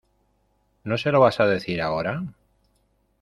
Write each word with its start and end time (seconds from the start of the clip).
¿no 0.83 0.97
se 0.97 1.11
lo 1.11 1.19
vas 1.19 1.39
a 1.41 1.45
decir?¿ 1.45 1.79
ahora? 1.83 2.23